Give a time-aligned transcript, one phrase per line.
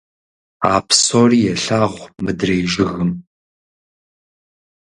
[0.71, 3.11] А псори елъагъу мыдрей жыгым.